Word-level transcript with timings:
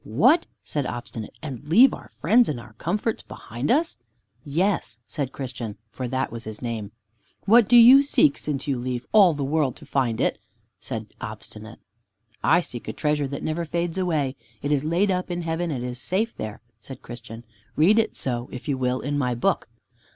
"What!" 0.03 0.47
said 0.63 0.87
Obstinate, 0.87 1.35
"and 1.43 1.69
leave 1.69 1.93
our 1.93 2.09
friends 2.19 2.49
and 2.49 2.59
our 2.59 2.73
comforts 2.79 3.21
behind 3.21 3.69
us!" 3.69 3.97
"Yes," 4.43 4.97
said 5.05 5.31
Christian, 5.31 5.77
for 5.91 6.07
that 6.07 6.31
was 6.31 6.43
his 6.45 6.59
name. 6.59 6.91
"What 7.45 7.67
do 7.69 7.77
you 7.77 8.01
seek, 8.01 8.39
since 8.39 8.67
you 8.67 8.79
leave 8.79 9.05
all 9.11 9.35
the 9.35 9.43
world 9.43 9.75
to 9.75 9.85
find 9.85 10.19
it?" 10.19 10.39
said 10.79 11.05
Obstinate. 11.21 11.77
"I 12.43 12.61
seek 12.61 12.87
a 12.87 12.93
treasure 12.93 13.27
that 13.27 13.43
never 13.43 13.63
fades 13.63 13.99
away. 13.99 14.35
It 14.63 14.71
is 14.71 14.83
laid 14.83 15.11
up 15.11 15.29
in 15.29 15.43
heaven 15.43 15.69
and 15.69 15.85
is 15.85 16.01
safe 16.01 16.35
there," 16.35 16.61
said 16.79 17.03
Christian. 17.03 17.43
"Read 17.75 17.99
it 17.99 18.17
so, 18.17 18.49
if 18.51 18.67
you 18.67 18.79
will, 18.79 19.01
in 19.01 19.19
my 19.19 19.35
book." 19.35 19.69